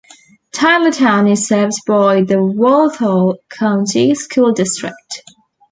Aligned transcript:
Tylertown 0.51 1.31
is 1.31 1.47
served 1.47 1.75
by 1.85 2.23
the 2.23 2.41
Walthall 2.41 3.37
County 3.51 4.15
School 4.15 4.51
District. 4.51 4.95